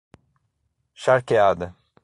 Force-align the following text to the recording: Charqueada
Charqueada 1.01 1.75